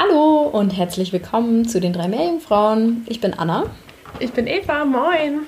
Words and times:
Hallo 0.00 0.42
und 0.42 0.70
herzlich 0.70 1.12
willkommen 1.12 1.66
zu 1.66 1.80
den 1.80 1.92
drei 1.92 2.06
Meerjungfrauen. 2.06 3.04
Ich 3.08 3.20
bin 3.20 3.34
Anna. 3.34 3.64
Ich 4.20 4.30
bin 4.30 4.46
Eva, 4.46 4.84
moin. 4.84 5.40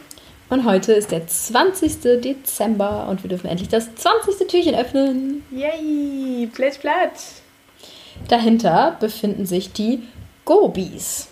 Und 0.49 0.65
heute 0.65 0.93
ist 0.93 1.13
der 1.13 1.25
20. 1.25 2.21
Dezember 2.21 3.07
und 3.09 3.23
wir 3.23 3.31
dürfen 3.31 3.47
endlich 3.47 3.69
das 3.69 3.95
20. 3.95 4.49
Türchen 4.49 4.75
öffnen. 4.75 5.45
Yay, 5.53 6.49
plitsch, 6.53 6.81
platsch. 6.81 7.43
Dahinter 8.27 8.97
befinden 8.99 9.47
sich 9.47 9.73
die 9.73 10.03
Gobies. 10.45 11.29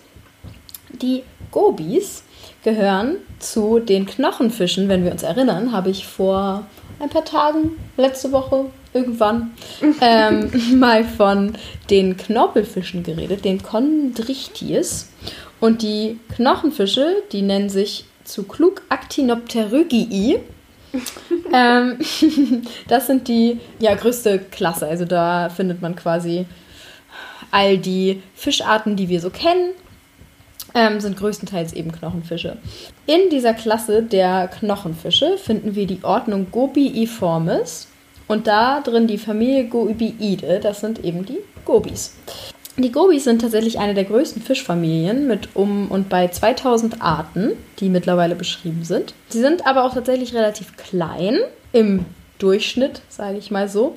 Die 0.93 1.25
Gobies 1.51 2.23
gehören 2.63 3.17
zu 3.41 3.81
den 3.81 4.07
Knochenfischen. 4.07 4.89
Wenn 4.89 5.03
wir 5.03 5.11
uns 5.11 5.25
erinnern, 5.25 5.73
habe 5.73 5.91
ich 5.91 6.07
vor 6.07 6.67
ein 7.01 7.09
paar 7.09 7.25
Tagen, 7.25 7.79
letzte 7.97 8.33
Woche, 8.33 8.67
irgendwann, 8.93 9.53
ähm, 10.01 10.51
mal 10.79 11.05
von 11.05 11.55
den 11.91 12.17
Knorpelfischen 12.17 13.03
geredet, 13.03 13.45
den 13.45 13.63
Chondrichties. 13.63 15.11
Und 15.61 15.83
die 15.83 16.21
Knochenfische, 16.35 17.23
die 17.33 17.43
nennen 17.43 17.69
sich 17.69 18.05
zu 18.25 18.45
klug 18.45 18.83
Actinopterygii. 18.89 20.39
ähm, 21.53 21.99
das 22.89 23.07
sind 23.07 23.29
die 23.29 23.61
ja, 23.79 23.95
größte 23.95 24.39
Klasse. 24.39 24.87
Also 24.87 25.05
da 25.05 25.49
findet 25.49 25.83
man 25.83 25.97
quasi 25.97 26.47
all 27.51 27.79
die 27.79 28.23
Fischarten, 28.35 28.95
die 28.97 29.09
wir 29.09 29.21
so 29.21 29.31
kennen 29.31 29.73
ähm, 30.75 31.01
sind 31.01 31.17
größtenteils 31.17 31.73
eben 31.73 31.93
Knochenfische. 31.93 32.59
In 33.07 33.31
dieser 33.31 33.55
Klasse 33.55 34.03
der 34.03 34.49
Knochenfische 34.49 35.39
finden 35.39 35.75
wir 35.75 35.87
die 35.87 36.05
Ordnung 36.05 36.49
Gobiiformis 36.51 37.89
und 38.27 38.47
da 38.47 38.81
drin 38.81 39.07
die 39.07 39.19
Familie 39.19 39.69
Gobiide, 39.69 40.61
das 40.61 40.81
sind 40.81 41.05
eben 41.05 41.25
die 41.25 41.39
Gobis. 41.65 42.15
Die 42.77 42.93
Gobis 42.93 43.25
sind 43.25 43.41
tatsächlich 43.41 43.81
eine 43.81 43.95
der 43.95 44.05
größten 44.05 44.41
Fischfamilien 44.41 45.27
mit 45.27 45.57
um 45.57 45.91
und 45.91 46.09
bei 46.09 46.29
2000 46.29 47.03
Arten, 47.03 47.53
die 47.81 47.89
mittlerweile 47.89 48.37
beschrieben 48.37 48.85
sind. 48.85 49.15
Sie 49.31 49.41
sind 49.41 49.67
aber 49.67 49.83
auch 49.83 49.95
tatsächlich 49.95 50.33
relativ 50.33 50.77
klein 50.77 51.39
im 51.73 52.05
Durchschnitt, 52.39 53.03
sage 53.09 53.39
ich 53.39 53.51
mal 53.51 53.69
so. 53.69 53.97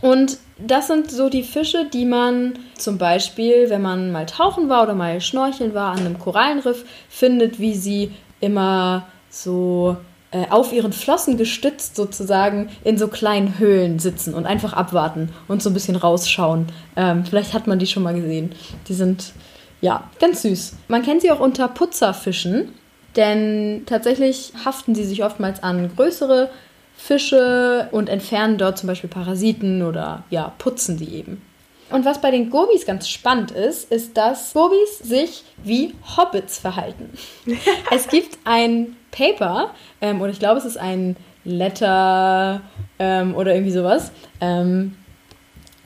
Und 0.00 0.38
das 0.58 0.88
sind 0.88 1.10
so 1.10 1.28
die 1.28 1.42
Fische, 1.42 1.86
die 1.92 2.04
man 2.04 2.58
zum 2.76 2.98
Beispiel, 2.98 3.70
wenn 3.70 3.82
man 3.82 4.12
mal 4.12 4.26
tauchen 4.26 4.68
war 4.68 4.82
oder 4.82 4.94
mal 4.94 5.20
schnorcheln 5.20 5.74
war 5.74 5.92
an 5.92 6.00
einem 6.00 6.18
Korallenriff, 6.18 6.84
findet, 7.08 7.60
wie 7.60 7.74
sie 7.74 8.12
immer 8.40 9.06
so 9.28 9.96
äh, 10.32 10.46
auf 10.50 10.72
ihren 10.72 10.92
Flossen 10.92 11.36
gestützt 11.36 11.96
sozusagen 11.96 12.68
in 12.84 12.98
so 12.98 13.08
kleinen 13.08 13.58
Höhlen 13.58 13.98
sitzen 13.98 14.34
und 14.34 14.46
einfach 14.46 14.72
abwarten 14.72 15.30
und 15.48 15.62
so 15.62 15.70
ein 15.70 15.74
bisschen 15.74 15.96
rausschauen. 15.96 16.66
Ähm, 16.96 17.24
vielleicht 17.24 17.54
hat 17.54 17.66
man 17.66 17.78
die 17.78 17.86
schon 17.86 18.02
mal 18.02 18.14
gesehen. 18.14 18.52
Die 18.88 18.94
sind 18.94 19.32
ja 19.80 20.10
ganz 20.18 20.42
süß. 20.42 20.74
Man 20.88 21.02
kennt 21.02 21.22
sie 21.22 21.30
auch 21.30 21.40
unter 21.40 21.68
Putzerfischen, 21.68 22.72
denn 23.14 23.84
tatsächlich 23.86 24.52
haften 24.64 24.94
sie 24.94 25.04
sich 25.04 25.22
oftmals 25.24 25.62
an 25.62 25.90
größere 25.94 26.50
Fische 26.96 27.88
und 27.92 28.08
entfernen 28.08 28.58
dort 28.58 28.78
zum 28.78 28.86
Beispiel 28.88 29.10
Parasiten 29.10 29.82
oder 29.82 30.24
ja, 30.30 30.52
putzen 30.58 30.96
die 30.96 31.14
eben. 31.14 31.42
Und 31.90 32.04
was 32.04 32.20
bei 32.20 32.30
den 32.30 32.50
Gobis 32.50 32.84
ganz 32.84 33.08
spannend 33.08 33.52
ist, 33.52 33.92
ist, 33.92 34.16
dass 34.16 34.54
Gobis 34.54 34.98
sich 34.98 35.44
wie 35.62 35.94
Hobbits 36.16 36.58
verhalten. 36.58 37.10
es 37.92 38.08
gibt 38.08 38.38
ein 38.44 38.96
Paper, 39.12 39.72
ähm, 40.00 40.20
oder 40.20 40.30
ich 40.30 40.40
glaube, 40.40 40.58
es 40.58 40.64
ist 40.64 40.78
ein 40.78 41.16
Letter 41.44 42.60
ähm, 42.98 43.36
oder 43.36 43.54
irgendwie 43.54 43.72
sowas, 43.72 44.10
ähm, 44.40 44.96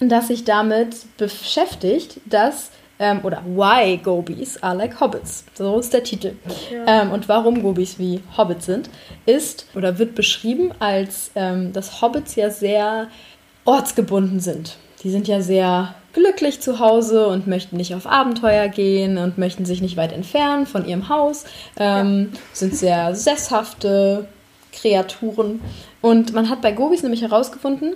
das 0.01 0.29
sich 0.29 0.45
damit 0.45 0.97
beschäftigt, 1.19 2.21
dass 2.25 2.71
ähm, 3.01 3.21
oder 3.25 3.43
Why 3.45 3.97
Gobies 3.97 4.63
are 4.63 4.77
like 4.77 5.01
Hobbits. 5.01 5.45
So 5.55 5.81
ist 5.81 5.93
der 5.93 6.05
Titel. 6.05 6.37
Ja. 6.71 7.03
Ähm, 7.03 7.11
und 7.11 7.29
warum 7.29 7.63
Gobies 7.63 7.99
wie 7.99 8.21
Hobbits 8.37 8.67
sind, 8.67 8.91
ist 9.27 9.67
oder 9.75 9.99
wird 9.99 10.15
beschrieben 10.15 10.71
als, 10.79 11.33
ähm, 11.35 11.73
dass 11.73 12.01
Hobbits 12.01 12.37
ja 12.37 12.51
sehr 12.51 13.09
ortsgebunden 13.65 14.39
sind. 14.39 14.77
Die 15.03 15.11
sind 15.11 15.27
ja 15.27 15.41
sehr 15.41 15.95
glücklich 16.13 16.61
zu 16.61 16.79
Hause 16.79 17.27
und 17.29 17.47
möchten 17.47 17.77
nicht 17.77 17.95
auf 17.95 18.07
Abenteuer 18.07 18.69
gehen 18.69 19.17
und 19.17 19.39
möchten 19.39 19.65
sich 19.65 19.81
nicht 19.81 19.97
weit 19.97 20.13
entfernen 20.13 20.67
von 20.67 20.87
ihrem 20.87 21.09
Haus, 21.09 21.45
ähm, 21.79 22.31
ja. 22.33 22.39
sind 22.53 22.77
sehr 22.77 23.15
sesshafte 23.15 24.29
Kreaturen. 24.73 25.61
Und 26.03 26.33
man 26.35 26.51
hat 26.51 26.61
bei 26.61 26.73
Gobis 26.73 27.03
nämlich 27.03 27.23
herausgefunden, 27.23 27.95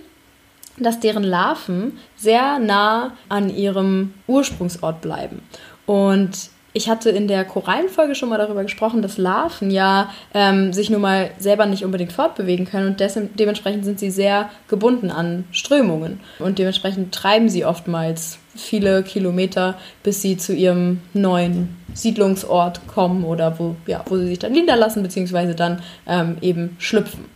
dass 0.78 1.00
deren 1.00 1.24
Larven 1.24 1.98
sehr 2.16 2.58
nah 2.58 3.12
an 3.28 3.48
ihrem 3.48 4.14
Ursprungsort 4.26 5.00
bleiben. 5.00 5.42
Und 5.86 6.50
ich 6.76 6.88
hatte 6.88 7.10
in 7.10 7.28
der 7.28 7.44
Korallenfolge 7.44 8.16
schon 8.16 8.28
mal 8.28 8.38
darüber 8.38 8.64
gesprochen, 8.64 9.00
dass 9.00 9.16
Larven 9.16 9.70
ja 9.70 10.10
ähm, 10.34 10.72
sich 10.72 10.90
nun 10.90 11.00
mal 11.00 11.30
selber 11.38 11.66
nicht 11.66 11.84
unbedingt 11.84 12.12
fortbewegen 12.12 12.66
können 12.66 12.88
und 12.88 13.38
dementsprechend 13.38 13.84
sind 13.84 14.00
sie 14.00 14.10
sehr 14.10 14.50
gebunden 14.66 15.10
an 15.12 15.44
Strömungen 15.52 16.18
und 16.40 16.58
dementsprechend 16.58 17.14
treiben 17.14 17.48
sie 17.48 17.64
oftmals 17.64 18.38
viele 18.56 19.04
Kilometer, 19.04 19.78
bis 20.02 20.20
sie 20.20 20.36
zu 20.36 20.52
ihrem 20.52 21.00
neuen 21.12 21.76
Siedlungsort 21.94 22.86
kommen 22.88 23.24
oder 23.24 23.58
wo, 23.60 23.76
ja, 23.86 24.04
wo 24.08 24.16
sie 24.16 24.26
sich 24.26 24.40
dann 24.40 24.52
niederlassen, 24.52 25.04
beziehungsweise 25.04 25.54
dann 25.54 25.80
ähm, 26.08 26.38
eben 26.40 26.76
schlüpfen. 26.80 27.26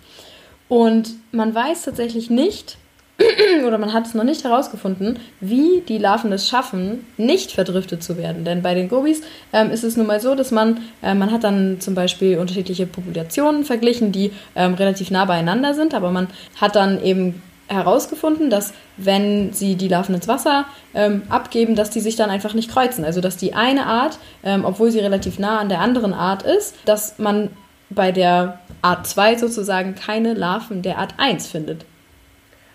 Und 0.68 1.10
man 1.30 1.54
weiß 1.54 1.84
tatsächlich 1.84 2.28
nicht, 2.28 2.76
oder 3.66 3.78
man 3.78 3.92
hat 3.92 4.06
es 4.06 4.14
noch 4.14 4.24
nicht 4.24 4.44
herausgefunden, 4.44 5.18
wie 5.40 5.82
die 5.86 5.98
Larven 5.98 6.32
es 6.32 6.48
schaffen, 6.48 7.04
nicht 7.16 7.50
verdriftet 7.50 8.02
zu 8.02 8.16
werden. 8.16 8.44
Denn 8.44 8.62
bei 8.62 8.74
den 8.74 8.88
Gobis 8.88 9.22
ähm, 9.52 9.70
ist 9.70 9.82
es 9.82 9.96
nun 9.96 10.06
mal 10.06 10.20
so, 10.20 10.34
dass 10.34 10.50
man, 10.50 10.80
äh, 11.02 11.14
man 11.14 11.32
hat 11.32 11.42
dann 11.42 11.80
zum 11.80 11.94
Beispiel 11.94 12.38
unterschiedliche 12.38 12.86
Populationen 12.86 13.64
verglichen, 13.64 14.12
die 14.12 14.32
ähm, 14.54 14.74
relativ 14.74 15.10
nah 15.10 15.24
beieinander 15.24 15.74
sind, 15.74 15.94
aber 15.94 16.10
man 16.10 16.28
hat 16.60 16.76
dann 16.76 17.02
eben 17.02 17.42
herausgefunden, 17.66 18.50
dass 18.50 18.72
wenn 18.96 19.52
sie 19.52 19.74
die 19.74 19.88
Larven 19.88 20.14
ins 20.14 20.28
Wasser 20.28 20.64
ähm, 20.94 21.22
abgeben, 21.28 21.74
dass 21.74 21.90
die 21.90 22.00
sich 22.00 22.16
dann 22.16 22.30
einfach 22.30 22.54
nicht 22.54 22.70
kreuzen. 22.70 23.04
Also 23.04 23.20
dass 23.20 23.36
die 23.36 23.52
eine 23.52 23.86
Art, 23.86 24.18
ähm, 24.42 24.64
obwohl 24.64 24.90
sie 24.90 25.00
relativ 25.00 25.38
nah 25.38 25.58
an 25.58 25.68
der 25.68 25.80
anderen 25.80 26.14
Art 26.14 26.44
ist, 26.44 26.74
dass 26.84 27.18
man 27.18 27.50
bei 27.90 28.12
der 28.12 28.60
Art 28.80 29.06
2 29.06 29.36
sozusagen 29.36 29.94
keine 29.96 30.34
Larven 30.34 30.82
der 30.82 30.98
Art 30.98 31.14
1 31.18 31.48
findet. 31.48 31.84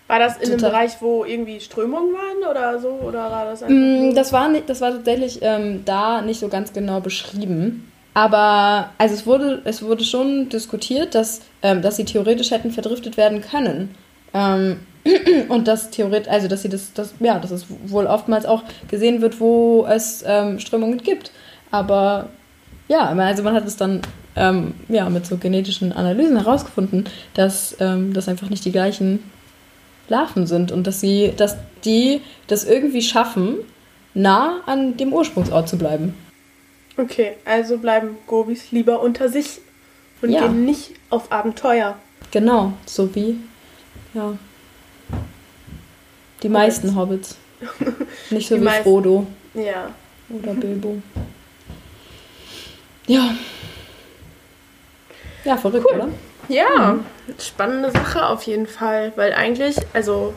War 0.06 0.18
das 0.18 0.36
in 0.36 0.50
Total. 0.50 0.52
einem 0.52 0.60
Bereich, 0.60 0.92
wo 1.00 1.24
irgendwie 1.24 1.60
Strömungen 1.60 2.12
waren 2.12 2.50
oder 2.50 2.78
so? 2.78 2.88
Oder 2.88 3.30
war 3.30 3.46
das 3.46 3.62
mm, 3.66 4.14
das, 4.14 4.32
war 4.32 4.48
nicht, 4.48 4.68
das 4.68 4.80
war 4.80 4.92
tatsächlich 4.92 5.38
ähm, 5.40 5.82
da 5.84 6.20
nicht 6.20 6.40
so 6.40 6.48
ganz 6.48 6.72
genau 6.72 7.00
beschrieben. 7.00 7.90
Aber 8.12 8.90
also 8.98 9.14
es 9.14 9.26
wurde, 9.26 9.62
es 9.64 9.82
wurde 9.82 10.04
schon 10.04 10.48
diskutiert, 10.50 11.14
dass, 11.14 11.40
ähm, 11.62 11.80
dass 11.80 11.96
sie 11.96 12.04
theoretisch 12.04 12.50
hätten 12.50 12.70
verdriftet 12.70 13.16
werden 13.16 13.40
können. 13.40 13.94
Ähm, 14.34 14.80
und 15.48 15.68
dass 15.68 15.90
theoretisch, 15.90 16.30
also 16.30 16.48
dass 16.48 16.62
sie 16.62 16.68
das, 16.68 16.92
das, 16.92 17.14
ja, 17.20 17.38
dass 17.38 17.50
es 17.50 17.66
wohl 17.86 18.06
oftmals 18.06 18.46
auch 18.46 18.62
gesehen 18.88 19.22
wird, 19.22 19.40
wo 19.40 19.86
es 19.88 20.22
ähm, 20.26 20.58
Strömungen 20.60 20.98
gibt. 20.98 21.30
Aber 21.70 22.28
ja, 22.88 23.08
also 23.08 23.42
man 23.42 23.54
hat 23.54 23.66
es 23.66 23.76
dann 23.76 24.02
ähm, 24.36 24.74
ja, 24.88 25.08
mit 25.08 25.26
so 25.26 25.36
genetischen 25.38 25.92
Analysen 25.92 26.36
herausgefunden, 26.36 27.04
dass 27.34 27.76
ähm, 27.80 28.12
das 28.12 28.28
einfach 28.28 28.50
nicht 28.50 28.64
die 28.64 28.72
gleichen 28.72 29.20
Larven 30.08 30.46
sind 30.46 30.72
und 30.72 30.86
dass 30.86 31.00
sie, 31.00 31.32
dass 31.36 31.56
die 31.84 32.20
das 32.46 32.64
irgendwie 32.64 33.02
schaffen, 33.02 33.58
nah 34.14 34.60
an 34.66 34.96
dem 34.96 35.12
Ursprungsort 35.12 35.68
zu 35.68 35.78
bleiben. 35.78 36.14
Okay, 36.96 37.32
also 37.44 37.78
bleiben 37.78 38.16
Gobis 38.26 38.70
lieber 38.70 39.00
unter 39.00 39.28
sich 39.28 39.60
und 40.22 40.30
ja. 40.30 40.42
gehen 40.42 40.64
nicht 40.64 40.92
auf 41.10 41.32
Abenteuer. 41.32 41.96
Genau, 42.30 42.72
so 42.86 43.14
wie 43.14 43.38
ja 44.14 44.36
die 46.44 46.48
Hobbits. 46.48 46.52
meisten 46.52 46.96
Hobbits. 46.96 47.36
nicht 48.30 48.48
so 48.48 48.54
die 48.56 48.60
wie 48.60 48.64
meisten. 48.64 48.82
Frodo. 48.84 49.26
Ja. 49.54 49.90
Oder 50.28 50.54
Bilbo. 50.54 51.02
Ja. 53.06 53.34
Ja, 55.44 55.56
verrückt, 55.56 55.86
cool. 55.90 56.00
oder? 56.00 56.08
Ja, 56.48 56.94
mhm. 56.94 57.04
spannende 57.38 57.90
Sache 57.90 58.26
auf 58.26 58.42
jeden 58.42 58.66
Fall, 58.66 59.12
weil 59.16 59.32
eigentlich, 59.32 59.76
also 59.92 60.34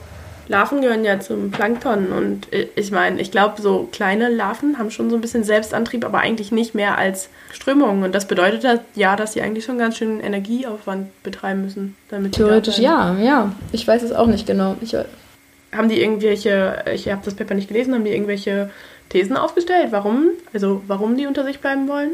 Larven 0.48 0.81
gehören 0.81 1.04
ja 1.04 1.19
zum 1.19 1.51
Plankton 1.51 2.07
und 2.13 2.48
ich 2.75 2.92
meine, 2.92 3.19
ich 3.19 3.31
glaube, 3.31 3.62
so 3.62 3.89
kleine 3.92 4.30
Larven 4.30 4.77
haben 4.77 4.92
schon 4.92 5.09
so 5.09 5.15
ein 5.15 5.21
bisschen 5.21 5.44
Selbstantrieb, 5.44 6.06
aber 6.06 6.19
eigentlich 6.19 6.51
nicht 6.51 6.74
mehr 6.74 6.98
als 6.98 7.30
Strömungen. 7.51 8.04
Und 8.04 8.15
das 8.15 8.27
bedeutet 8.27 8.81
ja, 8.95 9.15
dass 9.15 9.33
sie 9.33 9.42
eigentlich 9.42 9.65
schon 9.65 9.77
ganz 9.77 9.98
schön 9.98 10.21
Energieaufwand 10.21 11.21
betreiben 11.24 11.63
müssen. 11.63 11.98
Damit 12.09 12.33
Theoretisch 12.33 12.80
ja, 12.80 13.18
ja. 13.19 13.51
Ich 13.74 13.86
weiß 13.86 14.04
es 14.04 14.13
auch 14.13 14.27
nicht 14.27 14.48
genau. 14.48 14.77
Ich, 14.81 14.95
haben 15.75 15.89
die 15.89 16.01
irgendwelche, 16.01 16.83
ich 16.94 17.09
habe 17.09 17.21
das 17.25 17.33
Paper 17.33 17.54
nicht 17.54 17.68
gelesen, 17.68 17.94
haben 17.94 18.06
die 18.06 18.13
irgendwelche 18.13 18.69
Thesen 19.09 19.36
aufgestellt? 19.36 19.88
Warum? 19.92 20.30
Also 20.54 20.81
warum 20.88 21.18
die 21.18 21.27
unter 21.27 21.44
sich 21.44 21.59
bleiben 21.59 21.88
wollen? 21.89 22.12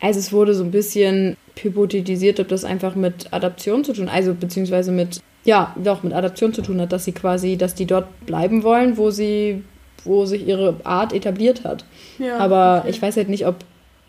Also 0.00 0.20
es 0.20 0.32
wurde 0.32 0.54
so 0.54 0.64
ein 0.64 0.70
bisschen 0.70 1.36
hypothetisiert, 1.56 2.38
ob 2.40 2.48
das 2.48 2.64
einfach 2.64 2.94
mit 2.94 3.32
Adaption 3.32 3.84
zu 3.84 3.92
tun, 3.92 4.08
also 4.08 4.34
beziehungsweise 4.34 4.92
mit 4.92 5.20
ja, 5.44 5.74
doch 5.82 6.02
mit 6.02 6.12
Adaption 6.12 6.52
zu 6.52 6.60
tun 6.60 6.78
hat, 6.80 6.92
dass 6.92 7.06
sie 7.06 7.12
quasi, 7.12 7.56
dass 7.56 7.74
die 7.74 7.86
dort 7.86 8.26
bleiben 8.26 8.62
wollen, 8.62 8.98
wo 8.98 9.10
sie, 9.10 9.64
wo 10.04 10.26
sich 10.26 10.46
ihre 10.46 10.76
Art 10.84 11.14
etabliert 11.14 11.64
hat. 11.64 11.86
Ja, 12.18 12.36
Aber 12.36 12.80
okay. 12.80 12.90
ich 12.90 13.00
weiß 13.00 13.16
halt 13.16 13.30
nicht, 13.30 13.46
ob, 13.46 13.56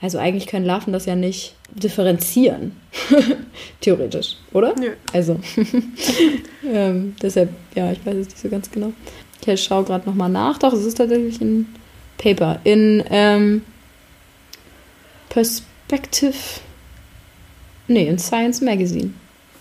also 0.01 0.17
eigentlich 0.17 0.47
können 0.47 0.65
Larven 0.65 0.91
das 0.91 1.05
ja 1.05 1.15
nicht 1.15 1.55
differenzieren. 1.73 2.73
Theoretisch, 3.81 4.35
oder? 4.51 4.75
Nö. 4.77 4.89
Also, 5.13 5.39
ähm, 6.73 7.15
deshalb, 7.21 7.49
ja, 7.73 7.91
ich 7.91 8.05
weiß 8.05 8.15
es 8.15 8.27
nicht 8.27 8.39
so 8.39 8.49
ganz 8.49 8.69
genau. 8.69 8.91
Ich 9.45 9.63
schaue 9.63 9.85
gerade 9.85 10.07
nochmal 10.07 10.29
nach. 10.29 10.57
Doch, 10.57 10.73
es 10.73 10.85
ist 10.85 10.97
tatsächlich 10.97 11.39
ein 11.39 11.73
Paper 12.17 12.59
in 12.65 13.01
ähm, 13.09 13.61
Perspective. 15.89 16.61
Nee, 17.87 18.07
in 18.07 18.19
Science 18.19 18.61
Magazine. 18.61 19.13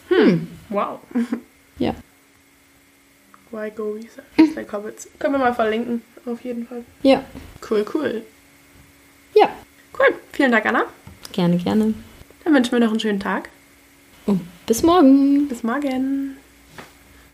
Hm. 0.09 0.47
Wow. 0.69 1.01
Ja. 1.81 1.95
Why 3.53 3.71
go 3.71 3.93
research 3.93 4.57
like 4.57 4.73
hobbits? 4.73 5.07
Können 5.21 5.35
wir 5.35 5.39
mal 5.39 5.55
verlinken, 5.55 6.03
auf 6.27 6.41
jeden 6.43 6.67
Fall. 6.67 6.83
Ja. 7.05 7.23
Cool, 7.71 7.87
cool. 7.95 8.23
Ja. 9.37 9.49
Cool. 9.97 10.13
Vielen 10.33 10.51
Dank, 10.51 10.67
Anna. 10.67 10.87
Gerne, 11.31 11.57
gerne. 11.59 11.95
Dann 12.43 12.53
wünschen 12.53 12.73
wir 12.73 12.81
noch 12.81 12.91
einen 12.91 12.99
schönen 12.99 13.21
Tag. 13.21 13.49
Und 14.27 14.41
bis 14.67 14.83
morgen. 14.83 15.47
Bis 15.47 15.63
morgen. 15.63 16.38